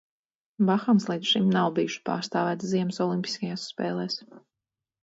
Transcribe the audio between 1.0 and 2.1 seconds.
līdz šim nav bijušas